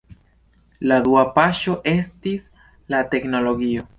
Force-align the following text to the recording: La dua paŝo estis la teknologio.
La 0.91 0.97
dua 1.07 1.25
paŝo 1.35 1.77
estis 1.93 2.49
la 2.95 3.05
teknologio. 3.15 3.89